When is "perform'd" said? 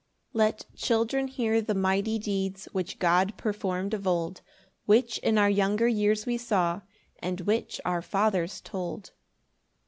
3.37-3.93